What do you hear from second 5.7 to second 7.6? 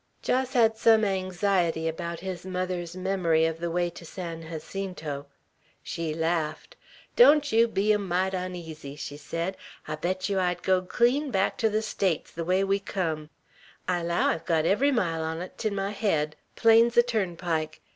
She laughed. "Don't